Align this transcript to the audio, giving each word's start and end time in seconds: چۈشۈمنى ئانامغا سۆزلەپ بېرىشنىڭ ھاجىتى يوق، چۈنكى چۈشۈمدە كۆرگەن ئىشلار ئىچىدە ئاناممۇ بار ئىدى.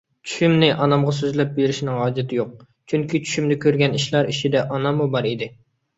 چۈشۈمنى 0.29 0.69
ئانامغا 0.85 1.13
سۆزلەپ 1.17 1.51
بېرىشنىڭ 1.57 1.99
ھاجىتى 2.03 2.39
يوق، 2.39 2.55
چۈنكى 2.95 3.21
چۈشۈمدە 3.27 3.59
كۆرگەن 3.67 3.99
ئىشلار 3.99 4.33
ئىچىدە 4.35 4.65
ئاناممۇ 4.71 5.09
بار 5.19 5.29
ئىدى. 5.35 5.51